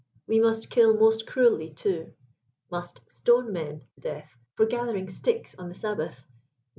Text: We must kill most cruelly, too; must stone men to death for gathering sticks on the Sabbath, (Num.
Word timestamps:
We 0.25 0.39
must 0.39 0.71
kill 0.71 0.95
most 0.97 1.27
cruelly, 1.27 1.75
too; 1.75 2.15
must 2.71 3.01
stone 3.07 3.53
men 3.53 3.81
to 3.81 3.87
death 3.99 4.31
for 4.55 4.65
gathering 4.65 5.09
sticks 5.09 5.53
on 5.59 5.69
the 5.69 5.75
Sabbath, 5.75 6.25
(Num. 6.27 6.39